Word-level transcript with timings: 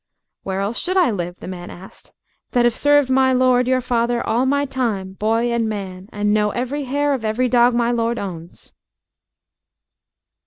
"Where 0.41 0.61
else 0.61 0.79
should 0.79 0.97
I 0.97 1.11
live?" 1.11 1.35
the 1.41 1.47
man 1.47 1.69
asked, 1.69 2.11
"that 2.53 2.65
have 2.65 2.73
served 2.73 3.11
my 3.11 3.33
lord, 3.33 3.67
your 3.67 3.81
father, 3.81 4.25
all 4.25 4.47
my 4.47 4.65
time, 4.65 5.13
boy 5.13 5.51
and 5.53 5.69
man, 5.69 6.09
and 6.11 6.33
know 6.33 6.49
every 6.49 6.85
hair 6.85 7.13
of 7.13 7.23
every 7.23 7.47
dog 7.47 7.75
my 7.75 7.91
lord 7.91 8.17
owns." 8.17 8.73